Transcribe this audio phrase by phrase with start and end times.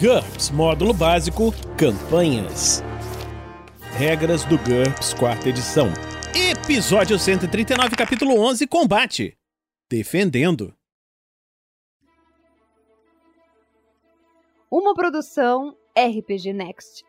[0.00, 2.84] GURPS Módulo Básico Campanhas.
[3.96, 5.88] Regras do GURPS Quarta Edição.
[6.32, 9.36] Episódio 139, capítulo 11 Combate.
[9.90, 10.72] Defendendo.
[14.70, 17.04] Uma produção RPG Next.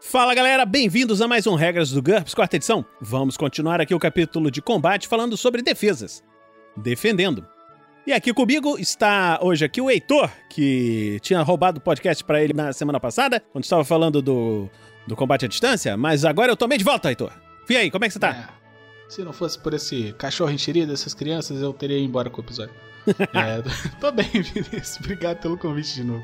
[0.00, 2.86] Fala galera, bem-vindos a mais um Regras do GURPS Quarta Edição.
[3.02, 6.24] Vamos continuar aqui o capítulo de combate falando sobre defesas.
[6.74, 7.46] Defendendo.
[8.06, 12.52] E aqui comigo está hoje aqui o Heitor, que tinha roubado o podcast para ele
[12.52, 14.70] na semana passada, quando estava falando do,
[15.08, 17.32] do combate à distância, mas agora eu tomei de volta, Heitor.
[17.68, 18.28] E aí, como é que você tá?
[18.28, 22.40] É, se não fosse por esse cachorro enxerido dessas crianças, eu teria ido embora com
[22.40, 22.72] o episódio.
[23.34, 23.60] é,
[24.00, 24.98] tô bem, Vinícius.
[25.00, 26.22] Obrigado pelo convite de novo.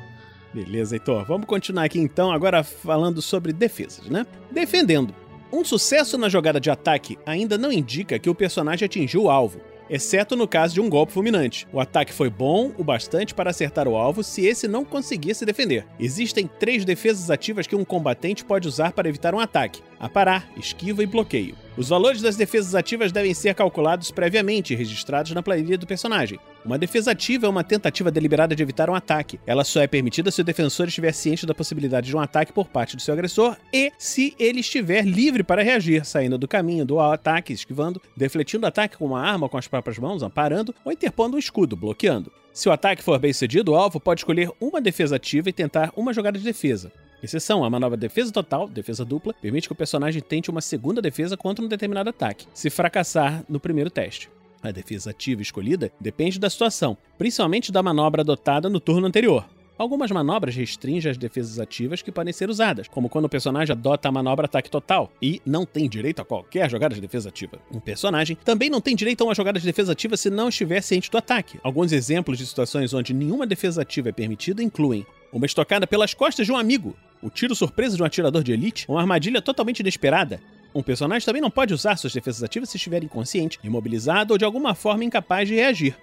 [0.53, 1.25] Beleza, Heitor.
[1.25, 4.25] Vamos continuar aqui então, agora falando sobre defesas, né?
[4.49, 5.13] Defendendo.
[5.51, 9.59] Um sucesso na jogada de ataque ainda não indica que o personagem atingiu o alvo
[9.89, 11.67] exceto no caso de um golpe fulminante.
[11.71, 15.45] O ataque foi bom o bastante para acertar o alvo se esse não conseguir se
[15.45, 15.85] defender.
[15.99, 21.03] Existem três defesas ativas que um combatente pode usar para evitar um ataque: aparar, esquiva
[21.03, 21.55] e bloqueio.
[21.75, 26.39] Os valores das defesas ativas devem ser calculados previamente e registrados na planilha do personagem.
[26.65, 29.37] Uma defesa ativa é uma tentativa deliberada de evitar um ataque.
[29.45, 32.69] Ela só é permitida se o defensor estiver ciente da possibilidade de um ataque por
[32.69, 37.01] parte do seu agressor e se ele estiver livre para reagir, saindo do caminho do
[37.01, 41.35] ataque, esquivando, defletindo o ataque com uma arma com as próprias mãos, amparando ou interpondo
[41.35, 42.31] um escudo, bloqueando.
[42.53, 45.91] Se o ataque for bem sucedido, o alvo pode escolher uma defesa ativa e tentar
[45.97, 46.93] uma jogada de defesa.
[47.21, 51.35] Exceção, a manobra defesa total, defesa dupla, permite que o personagem tente uma segunda defesa
[51.35, 54.29] contra um determinado ataque, se fracassar no primeiro teste.
[54.63, 59.45] A defesa ativa escolhida depende da situação, principalmente da manobra adotada no turno anterior.
[59.77, 64.07] Algumas manobras restringem as defesas ativas que podem ser usadas, como quando o personagem adota
[64.07, 67.59] a manobra ataque total e não tem direito a qualquer jogada de defesa ativa.
[67.69, 70.81] Um personagem também não tem direito a uma jogada de defesa ativa se não estiver
[70.81, 71.59] ciente do ataque.
[71.61, 76.45] Alguns exemplos de situações onde nenhuma defesa ativa é permitida incluem uma estocada pelas costas
[76.45, 80.39] de um amigo, o tiro surpresa de um atirador de elite, uma armadilha totalmente inesperada.
[80.75, 84.45] Um personagem também não pode usar suas defesas ativas se estiver inconsciente, imobilizado ou de
[84.45, 85.95] alguma forma incapaz de reagir.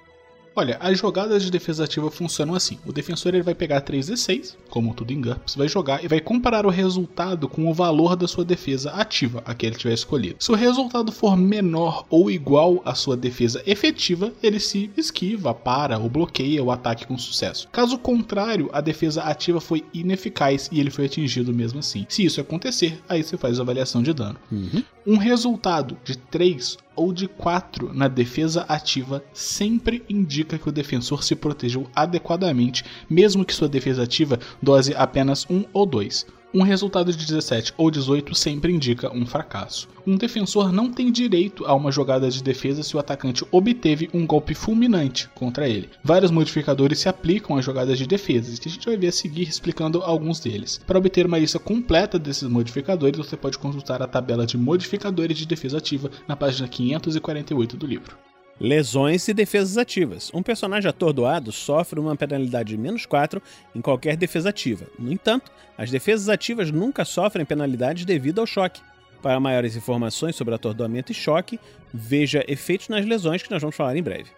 [0.55, 2.78] Olha, as jogadas de defesa ativa funcionam assim.
[2.84, 6.66] O defensor ele vai pegar 3d6, como tudo em GURPS, vai jogar e vai comparar
[6.66, 10.37] o resultado com o valor da sua defesa ativa, a que ele tiver escolhido.
[10.41, 15.99] Se o resultado for menor ou igual à sua defesa efetiva, ele se esquiva, para
[15.99, 17.69] ou bloqueia o ataque com sucesso.
[17.71, 22.05] Caso contrário, a defesa ativa foi ineficaz e ele foi atingido mesmo assim.
[22.09, 24.37] Se isso acontecer, aí você faz a avaliação de dano.
[24.50, 24.83] Uhum.
[25.06, 31.25] Um resultado de 3 ou de 4 na defesa ativa sempre indica que o defensor
[31.25, 36.27] se protegeu adequadamente, mesmo que sua defesa ativa dose apenas 1 ou 2.
[36.53, 39.88] Um resultado de 17 ou 18 sempre indica um fracasso.
[40.05, 44.27] Um defensor não tem direito a uma jogada de defesa se o atacante obteve um
[44.27, 45.91] golpe fulminante contra ele.
[46.03, 49.49] Vários modificadores se aplicam às jogadas de defesa, que a gente vai ver a seguir
[49.49, 50.81] explicando alguns deles.
[50.84, 55.47] Para obter uma lista completa desses modificadores, você pode consultar a tabela de modificadores de
[55.47, 58.30] defesa ativa na página 548 do livro.
[58.60, 60.31] Lesões e defesas ativas.
[60.34, 63.43] Um personagem atordoado sofre uma penalidade de menos 4
[63.75, 64.87] em qualquer defesa ativa.
[64.98, 68.82] No entanto, as defesas ativas nunca sofrem penalidades devido ao choque.
[69.22, 71.59] Para maiores informações sobre atordoamento e choque,
[71.93, 74.31] veja efeitos nas lesões que nós vamos falar em breve.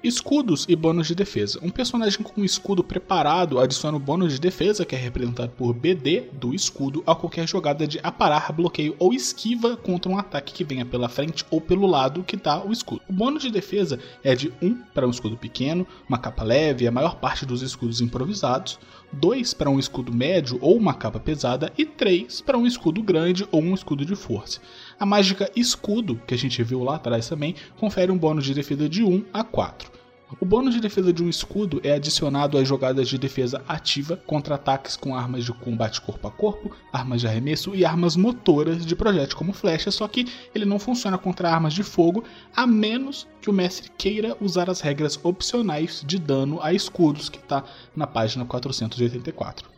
[0.00, 1.58] Escudos e bônus de defesa.
[1.60, 5.74] Um personagem com um escudo preparado adiciona o bônus de defesa, que é representado por
[5.74, 10.62] BD do escudo, a qualquer jogada de aparar, bloqueio ou esquiva contra um ataque que
[10.62, 13.02] venha pela frente ou pelo lado que está o escudo.
[13.08, 16.92] O bônus de defesa é de 1 para um escudo pequeno, uma capa leve, a
[16.92, 18.78] maior parte dos escudos improvisados,
[19.12, 23.48] 2 para um escudo médio ou uma capa pesada e 3 para um escudo grande
[23.50, 24.60] ou um escudo de força.
[24.98, 28.88] A mágica Escudo, que a gente viu lá atrás também, confere um bônus de defesa
[28.88, 29.92] de 1 a 4.
[30.40, 34.56] O bônus de defesa de um escudo é adicionado às jogadas de defesa ativa contra
[34.56, 38.96] ataques com armas de combate corpo a corpo, armas de arremesso e armas motoras de
[38.96, 43.48] projétil como flecha, só que ele não funciona contra armas de fogo, a menos que
[43.48, 47.64] o mestre queira usar as regras opcionais de dano a escudos que está
[47.96, 49.70] na página 484.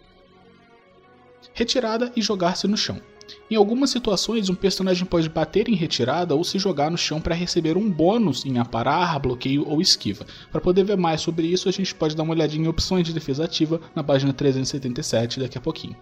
[1.54, 3.00] Retirada e jogar-se no chão.
[3.50, 7.34] Em algumas situações, um personagem pode bater em retirada ou se jogar no chão para
[7.34, 10.26] receber um bônus em aparar, bloqueio ou esquiva.
[10.50, 13.12] Para poder ver mais sobre isso, a gente pode dar uma olhadinha em opções de
[13.12, 15.96] defesa ativa na página 377 daqui a pouquinho.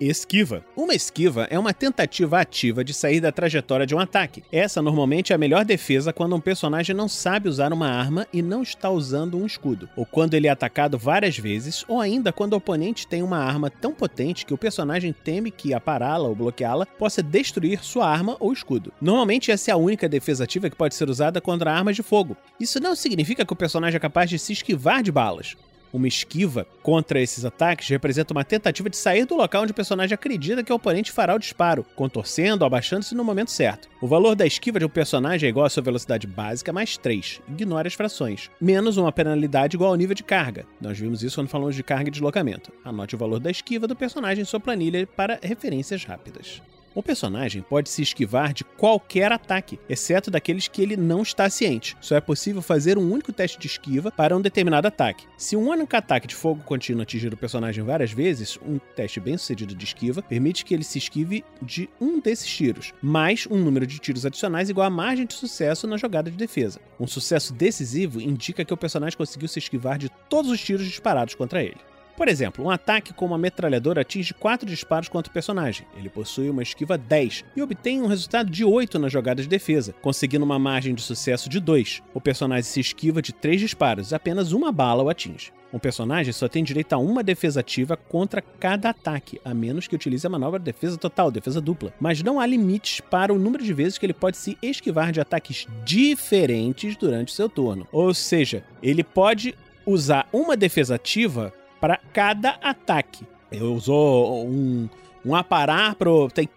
[0.00, 0.64] Esquiva.
[0.76, 4.44] Uma esquiva é uma tentativa ativa de sair da trajetória de um ataque.
[4.52, 8.40] Essa normalmente é a melhor defesa quando um personagem não sabe usar uma arma e
[8.40, 12.52] não está usando um escudo, ou quando ele é atacado várias vezes, ou ainda quando
[12.52, 16.86] o oponente tem uma arma tão potente que o personagem teme que apará-la ou bloqueá-la
[16.86, 18.92] possa destruir sua arma ou escudo.
[19.00, 22.36] Normalmente essa é a única defesa ativa que pode ser usada contra armas de fogo.
[22.60, 25.56] Isso não significa que o personagem é capaz de se esquivar de balas.
[25.92, 30.14] Uma esquiva contra esses ataques representa uma tentativa de sair do local onde o personagem
[30.14, 33.88] acredita que o oponente fará o disparo, contorcendo ou abaixando-se no momento certo.
[34.00, 37.40] O valor da esquiva de um personagem é igual à sua velocidade básica mais 3,
[37.48, 40.66] ignore as frações, menos uma penalidade igual ao nível de carga.
[40.80, 42.72] Nós vimos isso quando falamos de carga e deslocamento.
[42.84, 46.62] Anote o valor da esquiva do personagem em sua planilha para referências rápidas.
[46.98, 51.96] O personagem pode se esquivar de qualquer ataque, exceto daqueles que ele não está ciente.
[52.00, 55.24] Só é possível fazer um único teste de esquiva para um determinado ataque.
[55.36, 59.38] Se um único ataque de fogo contínuo atingir o personagem várias vezes, um teste bem
[59.38, 63.86] sucedido de esquiva permite que ele se esquive de um desses tiros, mais um número
[63.86, 66.80] de tiros adicionais igual à margem de sucesso na jogada de defesa.
[66.98, 71.36] Um sucesso decisivo indica que o personagem conseguiu se esquivar de todos os tiros disparados
[71.36, 71.78] contra ele.
[72.18, 75.86] Por exemplo, um ataque com uma metralhadora atinge 4 disparos contra o personagem.
[75.96, 79.94] Ele possui uma esquiva 10 e obtém um resultado de 8 na jogada de defesa,
[80.02, 82.02] conseguindo uma margem de sucesso de 2.
[82.12, 85.52] O personagem se esquiva de 3 disparos, apenas uma bala o atinge.
[85.72, 89.94] Um personagem só tem direito a uma defesa ativa contra cada ataque, a menos que
[89.94, 91.94] utilize a manobra defesa total, defesa dupla.
[92.00, 95.20] Mas não há limites para o número de vezes que ele pode se esquivar de
[95.20, 97.86] ataques diferentes durante seu turno.
[97.92, 99.54] Ou seja, ele pode
[99.86, 103.24] usar uma defesa ativa para cada ataque.
[103.50, 104.88] Ele usou um,
[105.24, 106.28] um aparar pro.
[106.28, 106.48] Tem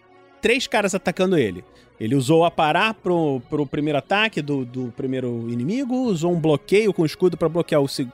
[0.42, 1.64] três caras atacando ele.
[2.02, 6.92] Ele usou o aparar pro, pro primeiro ataque do, do primeiro inimigo, usou um bloqueio
[6.92, 8.10] com escudo para bloquear o seg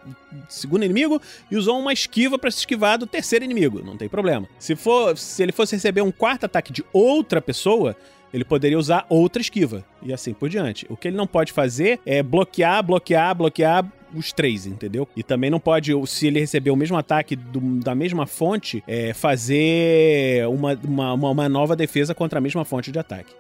[0.50, 3.82] segundo inimigo e usou uma esquiva para se esquivar do terceiro inimigo.
[3.82, 4.46] Não tem problema.
[4.60, 7.96] Se, for, se ele fosse receber um quarto ataque de outra pessoa,
[8.34, 10.86] ele poderia usar outra esquiva e assim por diante.
[10.90, 15.08] O que ele não pode fazer é bloquear, bloquear, bloquear os três, entendeu?
[15.16, 19.14] E também não pode, se ele receber o mesmo ataque do, da mesma fonte, é,
[19.14, 20.80] fazer uma,
[21.14, 23.34] uma, uma nova defesa contra a mesma fonte de ataque.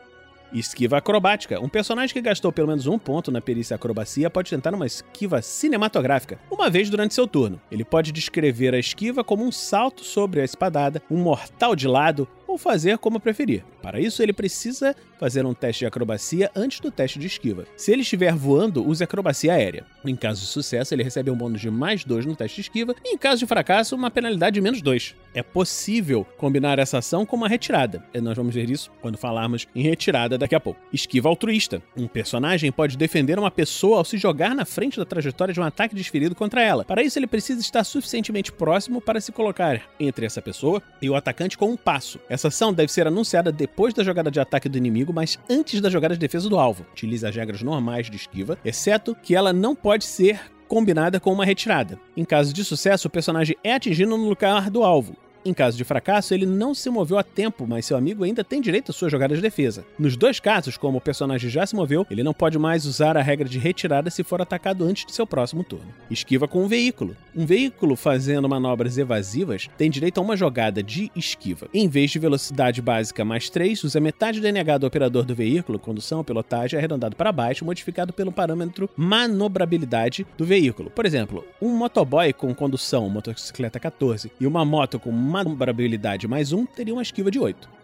[0.53, 1.59] Esquiva acrobática.
[1.59, 5.41] Um personagem que gastou pelo menos um ponto na perícia acrobacia pode tentar uma esquiva
[5.41, 7.59] cinematográfica, uma vez durante seu turno.
[7.69, 12.27] Ele pode descrever a esquiva como um salto sobre a espadada, um mortal de lado
[12.57, 13.63] ou fazer como preferir.
[13.81, 17.65] Para isso, ele precisa fazer um teste de acrobacia antes do teste de esquiva.
[17.75, 19.85] Se ele estiver voando, use acrobacia aérea.
[20.03, 22.95] Em caso de sucesso, ele recebe um bônus de mais 2 no teste de esquiva,
[23.03, 25.15] e em caso de fracasso, uma penalidade de menos 2.
[25.33, 28.03] É possível combinar essa ação com uma retirada.
[28.13, 30.79] E nós vamos ver isso quando falarmos em retirada daqui a pouco.
[30.91, 31.81] Esquiva altruísta.
[31.95, 35.63] Um personagem pode defender uma pessoa ao se jogar na frente da trajetória de um
[35.63, 36.83] ataque desferido contra ela.
[36.83, 41.15] Para isso, ele precisa estar suficientemente próximo para se colocar entre essa pessoa e o
[41.15, 42.19] atacante com um passo.
[42.29, 45.89] Essa ação deve ser anunciada depois da jogada de ataque do inimigo, mas antes da
[45.89, 46.85] jogada de defesa do alvo.
[46.91, 51.45] Utilize as regras normais de esquiva, exceto que ela não pode ser combinada com uma
[51.45, 51.99] retirada.
[52.15, 55.15] Em caso de sucesso, o personagem é atingido no lugar do alvo.
[55.45, 58.61] Em caso de fracasso, ele não se moveu a tempo, mas seu amigo ainda tem
[58.61, 59.85] direito à sua jogada de defesa.
[59.97, 63.21] Nos dois casos, como o personagem já se moveu, ele não pode mais usar a
[63.21, 65.93] regra de retirada se for atacado antes de seu próximo turno.
[66.09, 67.15] Esquiva com um veículo.
[67.35, 71.67] Um veículo fazendo manobras evasivas tem direito a uma jogada de esquiva.
[71.73, 75.79] Em vez de velocidade básica mais 3, usa metade do NH do operador do veículo,
[75.79, 80.89] condução pilotagem arredondado para baixo, modificado pelo parâmetro manobrabilidade do veículo.
[80.89, 86.65] Por exemplo, um motoboy com condução, motocicleta 14, e uma moto com manobrabilidade mais um
[86.65, 87.77] teria uma esquiva de 8.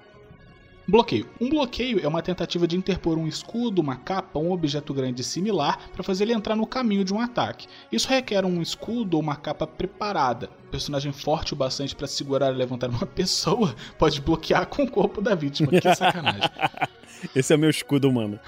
[0.86, 1.30] Bloqueio.
[1.40, 5.80] Um bloqueio é uma tentativa de interpor um escudo, uma capa um objeto grande similar
[5.94, 7.68] para fazer ele entrar no caminho de um ataque.
[7.90, 10.50] Isso requer um escudo ou uma capa preparada.
[10.68, 14.92] Um personagem forte o bastante para segurar e levantar uma pessoa pode bloquear com o
[14.92, 15.70] corpo da vítima.
[15.70, 16.50] Que sacanagem.
[17.36, 18.40] Esse é meu escudo humano.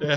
[0.00, 0.16] É.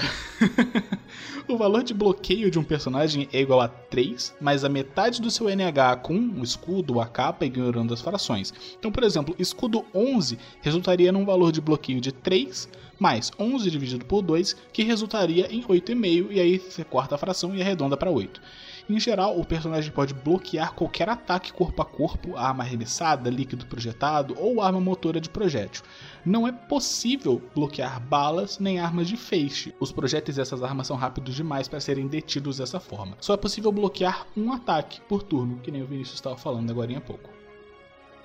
[1.48, 5.29] o valor de bloqueio de um personagem é igual a 3, mais a metade do
[5.29, 8.53] seu NH com um escudo a capa, ignorando as frações.
[8.77, 14.05] Então, por exemplo, escudo 11 resultaria num valor de bloqueio de 3, mais 11 dividido
[14.05, 18.12] por 2, que resultaria em 8,5, e aí você corta a fração e arredonda para
[18.12, 18.41] 8.
[18.90, 24.36] Em geral, o personagem pode bloquear qualquer ataque corpo a corpo, arma arremessada, líquido projetado
[24.38, 25.84] ou arma motora de projétil.
[26.26, 29.74] Não é possível bloquear balas nem armas de feixe.
[29.80, 33.18] Os projéteis dessas armas são rápidos demais para serem detidos dessa forma.
[33.20, 36.98] Só é possível bloquear um ataque por turno, que nem o Vinícius estava falando agora
[36.98, 37.41] há pouco.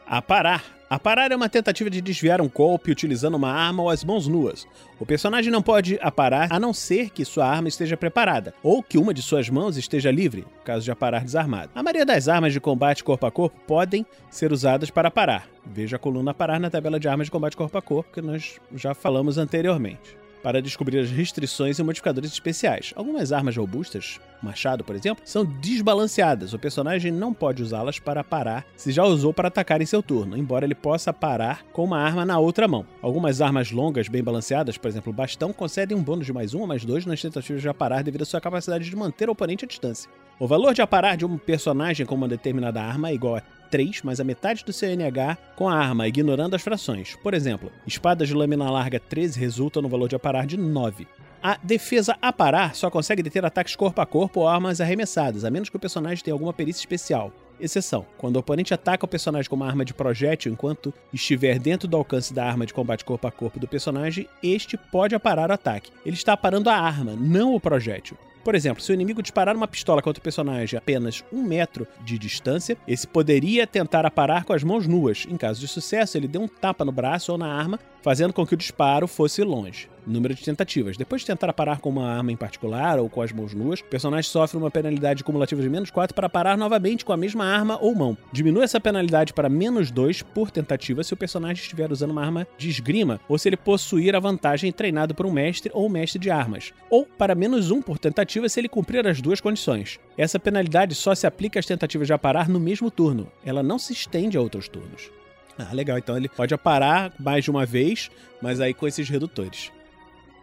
[0.06, 0.62] Aparar.
[0.88, 4.64] Aparar é uma tentativa de desviar um golpe utilizando uma arma ou as mãos nuas.
[5.00, 8.96] O personagem não pode aparar a não ser que sua arma esteja preparada, ou que
[8.96, 11.72] uma de suas mãos esteja livre, caso de aparar desarmado.
[11.74, 15.48] A maioria das armas de combate corpo a corpo podem ser usadas para aparar.
[15.64, 18.60] Veja a coluna aparar na tabela de armas de combate corpo a corpo, que nós
[18.72, 22.92] já falamos anteriormente para descobrir as restrições e modificadores especiais.
[22.96, 26.52] Algumas armas robustas, machado por exemplo, são desbalanceadas.
[26.52, 30.36] O personagem não pode usá-las para parar se já usou para atacar em seu turno,
[30.36, 32.86] embora ele possa parar com uma arma na outra mão.
[33.02, 36.60] Algumas armas longas, bem balanceadas, por exemplo o bastão, concedem um bônus de mais um
[36.60, 39.64] ou mais dois nas tentativas de aparar devido à sua capacidade de manter o oponente
[39.64, 40.10] à distância.
[40.38, 44.02] O valor de aparar de um personagem com uma determinada arma é igual a 3
[44.02, 47.16] mais a metade do seu NH com a arma, ignorando as frações.
[47.22, 51.06] Por exemplo, espadas de lâmina larga 13 resultam no valor de aparar de 9.
[51.42, 55.50] A defesa a parar só consegue deter ataques corpo a corpo ou armas arremessadas, a
[55.50, 57.32] menos que o personagem tenha alguma perícia especial.
[57.60, 61.88] Exceção: quando o oponente ataca o personagem com uma arma de projétil enquanto estiver dentro
[61.88, 65.54] do alcance da arma de combate corpo a corpo do personagem, este pode aparar o
[65.54, 65.90] ataque.
[66.04, 68.16] Ele está aparando a arma, não o projétil.
[68.46, 71.84] Por exemplo, se o inimigo disparar uma pistola contra o personagem a apenas um metro
[72.04, 75.26] de distância, esse poderia tentar aparar com as mãos nuas.
[75.28, 78.46] Em caso de sucesso, ele deu um tapa no braço ou na arma, fazendo com
[78.46, 80.96] que o disparo fosse longe número de tentativas.
[80.96, 83.84] Depois de tentar parar com uma arma em particular ou com as mãos nuas, o
[83.84, 87.78] personagem sofre uma penalidade cumulativa de menos 4 para parar novamente com a mesma arma
[87.80, 88.16] ou mão.
[88.32, 92.46] Diminui essa penalidade para menos 2 por tentativa se o personagem estiver usando uma arma
[92.56, 96.30] de esgrima ou se ele possuir a vantagem treinado por um mestre ou mestre de
[96.30, 96.72] armas.
[96.88, 99.98] Ou para menos 1 por tentativa se ele cumprir as duas condições.
[100.16, 103.30] Essa penalidade só se aplica às tentativas de aparar no mesmo turno.
[103.44, 105.10] Ela não se estende a outros turnos.
[105.58, 105.98] Ah, legal.
[105.98, 108.10] Então ele pode aparar mais de uma vez,
[108.42, 109.72] mas aí com esses redutores.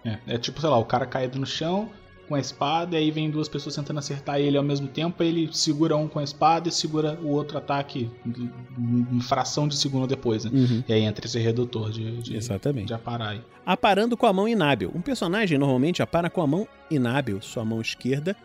[0.05, 1.89] É, é tipo, sei lá, o cara caído no chão
[2.27, 5.49] com a espada, e aí vem duas pessoas tentando acertar ele ao mesmo tempo, ele
[5.51, 10.45] segura um com a espada e segura o outro ataque em fração de segundo depois,
[10.45, 10.51] né?
[10.53, 10.83] Uhum.
[10.87, 12.87] E aí entra esse redutor de, de, Exatamente.
[12.87, 13.37] de aparar.
[13.65, 14.91] Aparando com a mão inábil.
[14.95, 18.35] Um personagem normalmente apara com a mão inábil, sua mão esquerda,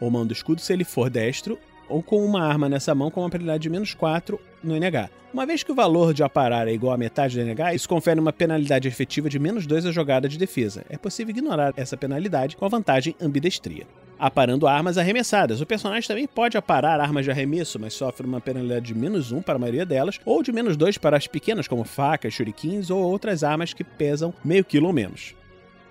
[0.00, 3.20] ou mão do escudo, se ele for destro, ou com uma arma nessa mão com
[3.20, 5.10] uma penalidade de menos 4 no NH.
[5.32, 8.18] Uma vez que o valor de aparar é igual a metade do NH, isso confere
[8.18, 10.84] uma penalidade efetiva de menos 2 à jogada de defesa.
[10.88, 13.86] É possível ignorar essa penalidade com a vantagem ambidestria.
[14.18, 15.60] Aparando armas arremessadas.
[15.60, 19.42] O personagem também pode aparar armas de arremesso, mas sofre uma penalidade de menos 1
[19.42, 23.00] para a maioria delas, ou de menos 2 para as pequenas, como facas, shurikens ou
[23.00, 25.34] outras armas que pesam meio quilo ou menos.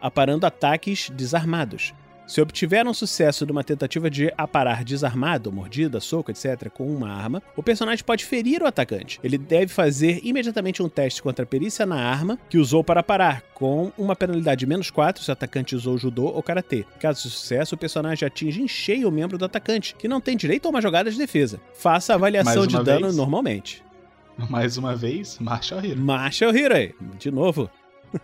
[0.01, 1.93] Aparando ataques desarmados.
[2.27, 7.09] Se obtiver um sucesso de uma tentativa de aparar desarmado, mordida, soco, etc., com uma
[7.09, 9.17] arma, o personagem pode ferir o atacante.
[9.23, 13.41] Ele deve fazer imediatamente um teste contra a perícia na arma que usou para parar,
[13.53, 16.85] com uma penalidade de menos 4 se o atacante usou judô ou karatê.
[16.99, 20.35] Caso de sucesso, o personagem atinge em cheio o membro do atacante, que não tem
[20.35, 21.61] direito a uma jogada de defesa.
[21.73, 23.15] Faça a avaliação de dano vez.
[23.15, 23.83] normalmente.
[24.49, 25.99] Mais uma vez, Marshall Hero.
[25.99, 27.69] Marshall Hero, de novo.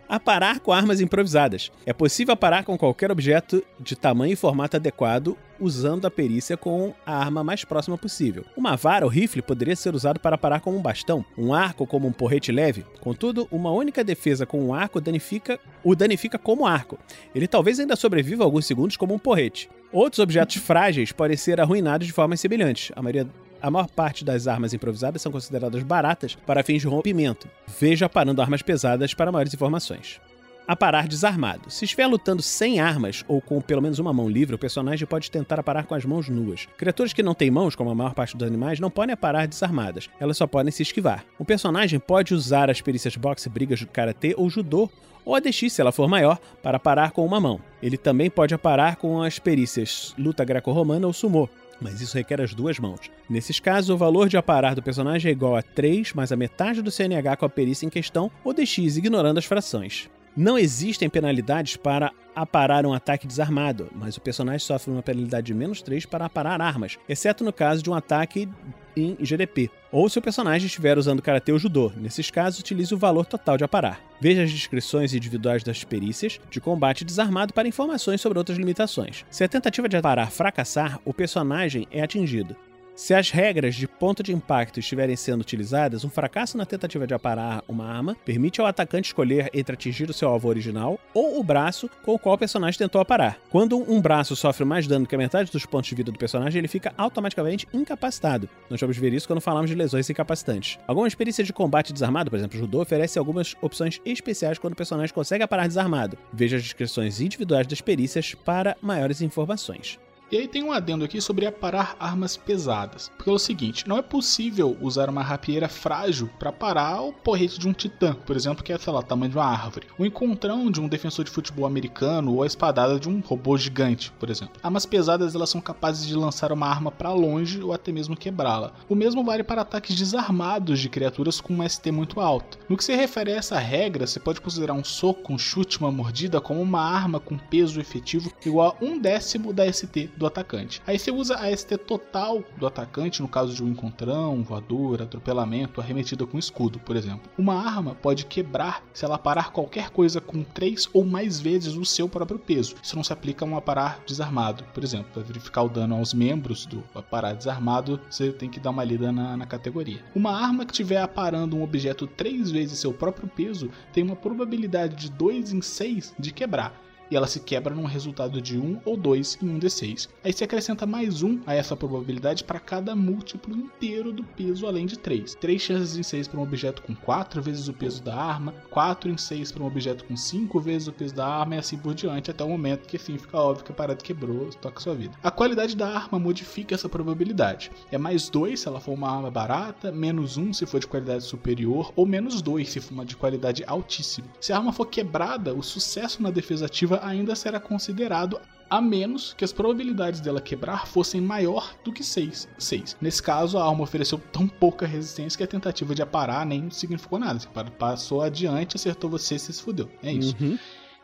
[0.07, 1.71] Aparar com armas improvisadas.
[1.85, 6.93] É possível aparar com qualquer objeto de tamanho e formato adequado usando a perícia com
[7.05, 8.43] a arma mais próxima possível.
[8.55, 12.07] Uma vara ou rifle poderia ser usado para parar como um bastão, um arco como
[12.07, 12.85] um porrete leve.
[12.99, 16.99] Contudo, uma única defesa com um arco danifica, o danifica como arco.
[17.33, 19.69] Ele talvez ainda sobreviva alguns segundos como um porrete.
[19.91, 22.91] Outros objetos frágeis podem ser arruinados de formas semelhantes.
[22.95, 23.27] A maioria
[23.63, 27.47] a maior parte das armas improvisadas são consideradas baratas para fins de rompimento.
[27.79, 30.19] Veja parando armas pesadas para maiores informações.
[30.67, 31.71] Aparar desarmado.
[31.71, 35.31] Se estiver lutando sem armas ou com pelo menos uma mão livre, o personagem pode
[35.31, 36.67] tentar aparar com as mãos nuas.
[36.77, 40.09] Criaturas que não têm mãos, como a maior parte dos animais, não podem aparar desarmadas.
[40.19, 41.23] Elas só podem se esquivar.
[41.39, 44.89] O personagem pode usar as perícias boxe, brigas de karatê ou judô
[45.25, 47.61] ou a DX, se ela for maior, para parar com uma mão.
[47.81, 51.49] Ele também pode aparar com as perícias luta greco-romana ou sumô,
[51.83, 53.11] mas isso requer as duas mãos.
[53.29, 56.81] Nesses casos, o valor de aparar do personagem é igual a 3 mais a metade
[56.81, 60.09] do CNH com a perícia em questão, ou DX, ignorando as frações.
[60.35, 65.53] Não existem penalidades para aparar um ataque desarmado, mas o personagem sofre uma penalidade de
[65.53, 68.49] menos 3 para aparar armas, exceto no caso de um ataque
[68.95, 71.91] em GDP, ou se o personagem estiver usando Karatê ou Judô.
[71.95, 74.01] Nesses casos, utilize o valor total de aparar.
[74.19, 79.25] Veja as descrições individuais das perícias de combate desarmado para informações sobre outras limitações.
[79.29, 82.55] Se a tentativa de aparar fracassar, o personagem é atingido.
[82.95, 87.13] Se as regras de ponto de impacto estiverem sendo utilizadas, um fracasso na tentativa de
[87.13, 91.43] aparar uma arma permite ao atacante escolher entre atingir o seu alvo original ou o
[91.43, 93.39] braço com o qual o personagem tentou aparar.
[93.49, 96.59] Quando um braço sofre mais dano que a metade dos pontos de vida do personagem,
[96.59, 98.47] ele fica automaticamente incapacitado.
[98.69, 100.77] Nós vamos ver isso quando falamos de lesões incapacitantes.
[100.87, 105.13] Algumas perícias de combate desarmado, por exemplo, judô, oferece algumas opções especiais quando o personagem
[105.13, 106.15] consegue aparar desarmado.
[106.31, 109.97] Veja as descrições individuais das perícias para maiores informações.
[110.33, 113.11] E aí tem um adendo aqui sobre aparar armas pesadas.
[113.15, 117.59] Porque é o seguinte, não é possível usar uma rapieira frágil para parar o porrete
[117.59, 119.85] de um titã, por exemplo, que é, sei lá, tamanho de uma árvore.
[119.95, 124.11] O encontrão de um defensor de futebol americano ou a espadada de um robô gigante,
[124.13, 124.55] por exemplo.
[124.63, 128.73] Armas pesadas elas são capazes de lançar uma arma para longe ou até mesmo quebrá-la.
[128.89, 132.57] O mesmo vale para ataques desarmados de criaturas com um ST muito alto.
[132.67, 135.91] No que se refere a essa regra, você pode considerar um soco, um chute, uma
[135.91, 140.81] mordida como uma arma com peso efetivo igual a um décimo da ST do atacante.
[140.85, 145.81] Aí você usa a ST total do atacante, no caso de um encontrão, voador, atropelamento,
[145.81, 147.31] arremetida com escudo, por exemplo.
[147.37, 151.85] Uma arma pode quebrar se ela parar qualquer coisa com 3 ou mais vezes o
[151.85, 152.75] seu próprio peso.
[152.81, 155.07] Isso não se aplica a um aparar desarmado, por exemplo.
[155.13, 159.11] Para verificar o dano aos membros do aparar desarmado, você tem que dar uma lida
[159.11, 160.03] na, na categoria.
[160.15, 164.95] Uma arma que estiver aparando um objeto 3 vezes seu próprio peso tem uma probabilidade
[164.95, 166.73] de 2 em 6 de quebrar
[167.13, 170.09] e ela se quebra num resultado de 1 ou 2 em um D6.
[170.23, 174.87] Aí se acrescenta mais 1 a essa probabilidade para cada múltiplo inteiro do peso além
[174.87, 175.35] de 3.
[175.35, 179.11] 3 chances em 6 para um objeto com 4 vezes o peso da arma, 4
[179.11, 181.93] em 6 para um objeto com 5 vezes o peso da arma e assim por
[181.93, 185.13] diante, até o momento que assim fica óbvio que a parada quebrou, toca sua vida.
[185.21, 187.71] A qualidade da arma modifica essa probabilidade.
[187.91, 191.25] É mais 2 se ela for uma arma barata, menos 1 se for de qualidade
[191.25, 194.27] superior, ou menos 2 se for uma de qualidade altíssima.
[194.41, 199.33] Se a arma for quebrada, o sucesso na defesa ativa ainda será considerado a menos
[199.33, 202.49] que as probabilidades dela quebrar fossem maior do que 6.
[202.57, 202.97] 6.
[202.99, 207.19] Nesse caso, a arma ofereceu tão pouca resistência que a tentativa de aparar nem significou
[207.19, 207.37] nada.
[207.37, 209.91] Você passou adiante, acertou você e se fudeu.
[210.01, 210.35] É isso.
[210.41, 210.57] Uhum.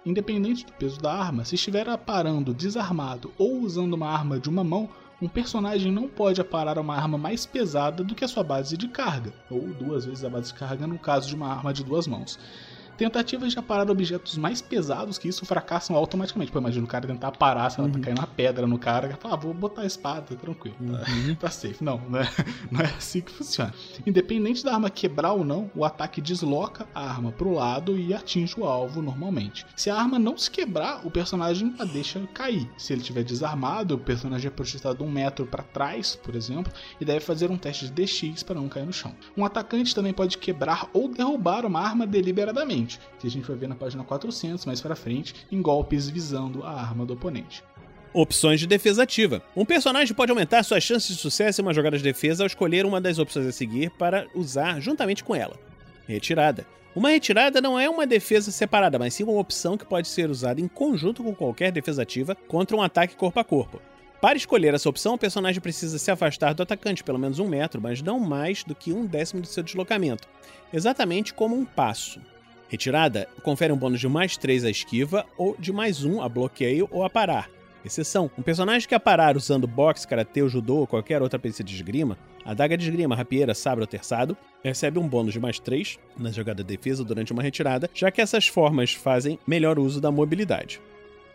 [0.06, 4.64] Independente do peso da arma, se estiver aparando desarmado ou usando uma arma de uma
[4.64, 4.90] mão,
[5.22, 8.88] um personagem não pode aparar uma arma mais pesada do que a sua base de
[8.88, 12.08] carga, ou duas vezes a base de carga no caso de uma arma de duas
[12.08, 12.40] mãos.
[13.00, 16.52] Tentativas de aparar objetos mais pesados que isso fracassam automaticamente.
[16.52, 18.02] Pô, imagina o cara tentar parar, se ela tá uhum.
[18.02, 21.36] tá caindo uma pedra no cara, fala, ah, vou botar a espada, tranquilo, tá, uhum.
[21.36, 21.82] tá safe.
[21.82, 22.30] Não, não é,
[22.70, 23.74] não é assim que funciona.
[24.06, 28.60] Independente da arma quebrar ou não, o ataque desloca a arma pro lado e atinge
[28.60, 29.66] o alvo normalmente.
[29.78, 32.70] Se a arma não se quebrar, o personagem a deixa cair.
[32.78, 37.06] Se ele estiver desarmado, o personagem é projetado um metro para trás, por exemplo, e
[37.06, 39.16] deve fazer um teste de DX para não cair no chão.
[39.38, 42.89] Um atacante também pode quebrar ou derrubar uma arma deliberadamente
[43.20, 46.72] que a gente vai ver na página 400 mais para frente, em golpes visando a
[46.72, 47.62] arma do oponente.
[48.14, 49.42] Opções de defesa ativa.
[49.56, 52.86] Um personagem pode aumentar suas chances de sucesso em uma jogada de defesa ao escolher
[52.86, 55.56] uma das opções a seguir para usar juntamente com ela.
[56.08, 56.66] Retirada.
[56.96, 60.60] Uma retirada não é uma defesa separada, mas sim uma opção que pode ser usada
[60.60, 63.80] em conjunto com qualquer defesa ativa contra um ataque corpo a corpo.
[64.20, 67.80] Para escolher essa opção, o personagem precisa se afastar do atacante pelo menos um metro,
[67.80, 70.28] mas não mais do que um décimo do seu deslocamento,
[70.74, 72.20] exatamente como um passo.
[72.70, 76.88] Retirada confere um bônus de mais 3 à esquiva ou de mais 1 a bloqueio
[76.92, 77.50] ou a parar.
[77.84, 82.16] Exceção: um personagem que aparar usando boxe, karatê, judô ou qualquer outra perícia de esgrima,
[82.46, 86.64] adaga de esgrima, rapieira, sabre ou terçado, recebe um bônus de mais 3 na jogada
[86.64, 90.80] de defesa durante uma retirada, já que essas formas fazem melhor uso da mobilidade.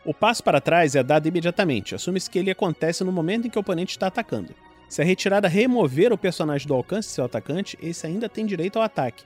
[0.04, 3.58] O passo para trás é dado imediatamente, assume-se que ele acontece no momento em que
[3.58, 4.54] o oponente está atacando.
[4.88, 8.76] Se a retirada remover o personagem do alcance de seu atacante, esse ainda tem direito
[8.78, 9.24] ao ataque.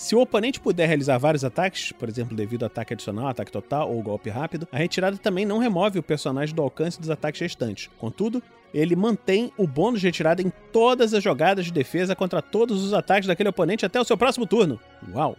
[0.00, 3.92] Se o oponente puder realizar vários ataques, por exemplo, devido a ataque adicional, ataque total
[3.92, 7.90] ou golpe rápido, a retirada também não remove o personagem do alcance dos ataques restantes.
[7.98, 12.82] Contudo, ele mantém o bônus de retirada em todas as jogadas de defesa contra todos
[12.82, 14.80] os ataques daquele oponente até o seu próximo turno.
[15.12, 15.36] Uau!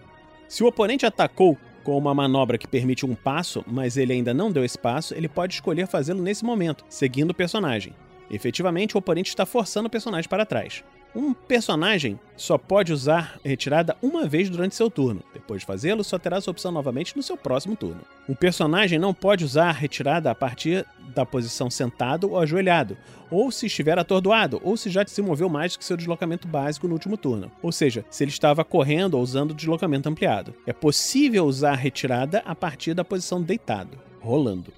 [0.47, 4.51] Se o oponente atacou com uma manobra que permite um passo, mas ele ainda não
[4.51, 7.95] deu esse passo, ele pode escolher fazê-lo nesse momento, seguindo o personagem.
[8.29, 10.83] Efetivamente, o oponente está forçando o personagem para trás.
[11.13, 15.21] Um personagem só pode usar retirada uma vez durante seu turno.
[15.33, 18.01] Depois de fazê-lo, só terá essa opção novamente no seu próximo turno.
[18.29, 22.97] Um personagem não pode usar retirada a partir da posição sentado ou ajoelhado,
[23.29, 26.87] ou se estiver atordoado, ou se já se moveu mais do que seu deslocamento básico
[26.87, 27.51] no último turno.
[27.61, 30.53] Ou seja, se ele estava correndo ou usando deslocamento ampliado.
[30.65, 34.71] É possível usar retirada a partir da posição deitado, rolando.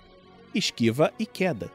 [0.56, 1.70] Esquiva e queda.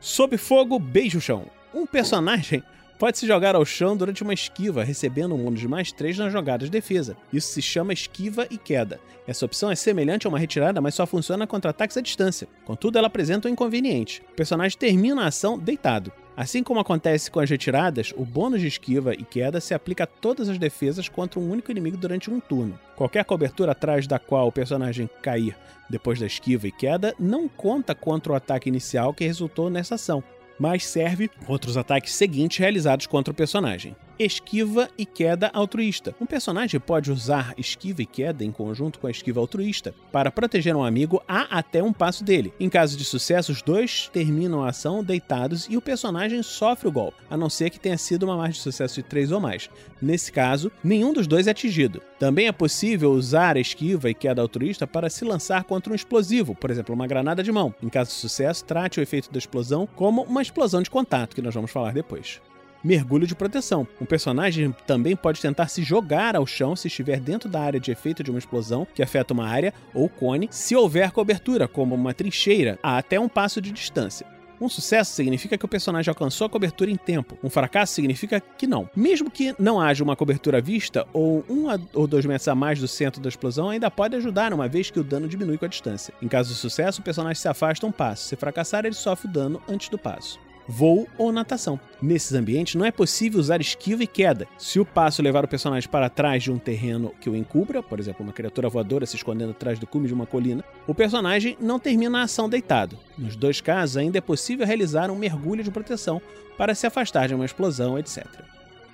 [0.00, 1.46] Sob fogo, beijo chão.
[1.72, 2.62] Um personagem
[2.98, 6.32] pode se jogar ao chão durante uma esquiva, recebendo um bônus de mais 3 nas
[6.32, 7.16] jogadas de defesa.
[7.32, 9.00] Isso se chama esquiva e queda.
[9.26, 12.48] Essa opção é semelhante a uma retirada, mas só funciona contra ataques à distância.
[12.64, 14.22] Contudo, ela apresenta um inconveniente.
[14.32, 16.12] O personagem termina a ação deitado.
[16.36, 20.06] Assim como acontece com as retiradas, o bônus de esquiva e queda se aplica a
[20.06, 22.78] todas as defesas contra um único inimigo durante um turno.
[22.96, 25.56] Qualquer cobertura atrás da qual o personagem cair
[25.90, 30.22] depois da esquiva e queda não conta contra o ataque inicial que resultou nessa ação
[30.58, 33.94] mas serve contra os ataques seguintes realizados contra o personagem.
[34.18, 36.14] Esquiva e queda altruísta.
[36.20, 40.74] Um personagem pode usar esquiva e queda em conjunto com a esquiva altruísta para proteger
[40.74, 42.52] um amigo a até um passo dele.
[42.58, 46.92] Em caso de sucesso, os dois terminam a ação deitados e o personagem sofre o
[46.92, 49.70] golpe, a não ser que tenha sido uma margem de sucesso de 3 ou mais.
[50.00, 52.02] Nesse caso, nenhum dos dois é atingido.
[52.18, 56.70] Também é possível usar esquiva e queda altruísta para se lançar contra um explosivo, por
[56.70, 57.74] exemplo, uma granada de mão.
[57.82, 61.42] Em caso de sucesso, trate o efeito da explosão como uma explosão de contato, que
[61.42, 62.40] nós vamos falar depois
[62.82, 63.86] mergulho de proteção.
[64.00, 67.90] Um personagem também pode tentar se jogar ao chão se estiver dentro da área de
[67.90, 72.14] efeito de uma explosão que afeta uma área ou cone, se houver cobertura, como uma
[72.14, 74.26] trincheira, a até um passo de distância.
[74.60, 77.38] Um sucesso significa que o personagem alcançou a cobertura em tempo.
[77.44, 78.90] Um fracasso significa que não.
[78.94, 82.88] Mesmo que não haja uma cobertura vista ou um ou dois metros a mais do
[82.88, 86.12] centro da explosão, ainda pode ajudar, uma vez que o dano diminui com a distância.
[86.20, 88.26] Em caso de sucesso, o personagem se afasta um passo.
[88.26, 91.80] Se fracassar, ele sofre o dano antes do passo voo ou natação.
[92.00, 94.46] Nesses ambientes não é possível usar esquiva e queda.
[94.58, 97.98] Se o passo levar o personagem para trás de um terreno que o encubra, por
[97.98, 101.78] exemplo, uma criatura voadora se escondendo atrás do cume de uma colina, o personagem não
[101.78, 102.98] termina a ação deitado.
[103.16, 106.20] Nos dois casos, ainda é possível realizar um mergulho de proteção
[106.56, 108.26] para se afastar de uma explosão, etc.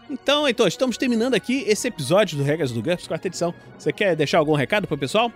[0.09, 3.55] Então, Heitor, estamos terminando aqui esse episódio do Regras do GURPS, quarta edição.
[3.79, 5.33] Você quer deixar algum recado para o pessoal?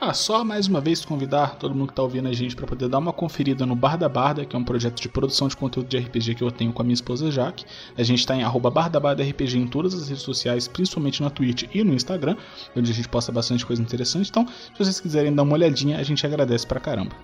[0.00, 2.88] Ah, só mais uma vez convidar todo mundo que está ouvindo a gente para poder
[2.88, 5.88] dar uma conferida no Bar da Barda, que é um projeto de produção de conteúdo
[5.88, 7.64] de RPG que eu tenho com a minha esposa Jaque.
[7.96, 11.82] A gente está em arroba RPG em todas as redes sociais, principalmente na Twitch e
[11.82, 12.36] no Instagram,
[12.76, 14.28] onde a gente posta bastante coisa interessante.
[14.28, 17.14] Então, se vocês quiserem dar uma olhadinha, a gente agradece pra caramba.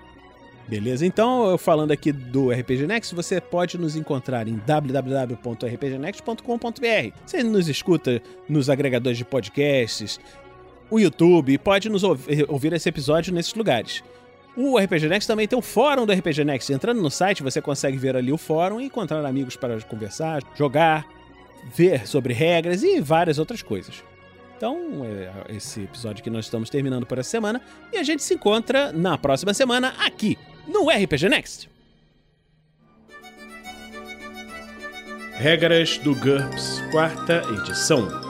[0.71, 7.17] Beleza, então, falando aqui do RPG Next, você pode nos encontrar em www.rpgnext.com.br.
[7.27, 10.21] Você nos escuta nos agregadores de podcasts,
[10.91, 14.03] o YouTube pode nos ouvir, ouvir esse episódio nesses lugares.
[14.57, 16.73] O RPG Next também tem o fórum do RPG Next.
[16.73, 21.07] Entrando no site, você consegue ver ali o fórum e encontrar amigos para conversar, jogar,
[21.75, 24.03] ver sobre regras e várias outras coisas.
[24.57, 25.03] Então,
[25.49, 28.93] é esse episódio que nós estamos terminando por essa semana e a gente se encontra
[28.93, 31.71] na próxima semana aqui no RPG Next.
[35.39, 38.30] Regras do GURPS, quarta edição.